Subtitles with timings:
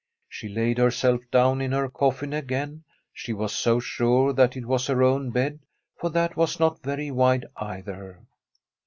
[0.27, 4.87] She laid herself down in her coffin again; she was so sure that it was
[4.87, 5.59] her own bed,
[5.95, 8.23] for that was not very wide either.